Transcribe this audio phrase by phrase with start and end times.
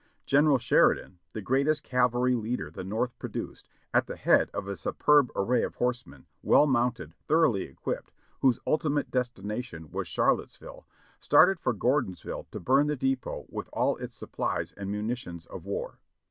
[0.25, 4.75] General Sheridan, the greatest cavalry leader the North pro duced, at the head of a
[4.75, 10.87] superb array of horsemen, well mounted, thoroughly equipped, whose ultimate destination was Charlottes ville,
[11.19, 15.99] started for Gordonsville to burn the depot with all its supplies and munitions of war.